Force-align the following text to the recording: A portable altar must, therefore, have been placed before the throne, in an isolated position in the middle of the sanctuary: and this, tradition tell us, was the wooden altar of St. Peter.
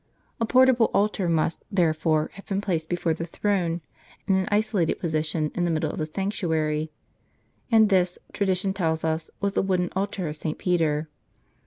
A 0.39 0.47
portable 0.47 0.89
altar 0.95 1.29
must, 1.29 1.63
therefore, 1.71 2.31
have 2.33 2.47
been 2.47 2.59
placed 2.59 2.89
before 2.89 3.13
the 3.13 3.27
throne, 3.27 3.81
in 4.27 4.33
an 4.33 4.47
isolated 4.49 4.95
position 4.97 5.51
in 5.53 5.63
the 5.63 5.69
middle 5.69 5.91
of 5.91 5.99
the 5.99 6.07
sanctuary: 6.07 6.89
and 7.71 7.89
this, 7.89 8.17
tradition 8.33 8.73
tell 8.73 8.93
us, 9.03 9.29
was 9.41 9.53
the 9.53 9.61
wooden 9.61 9.91
altar 9.95 10.27
of 10.27 10.35
St. 10.35 10.57
Peter. 10.57 11.07